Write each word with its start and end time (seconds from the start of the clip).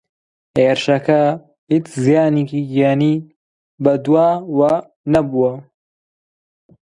هێرشەکە 0.57 1.21
هیچ 1.71 1.85
زیانێکی 2.03 2.61
گیانی 2.71 3.15
بەدواوە 3.83 4.73
نەبووە 5.13 5.53